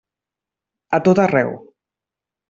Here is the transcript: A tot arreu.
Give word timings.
A 0.97 0.99
tot 1.07 1.21
arreu. 1.25 1.53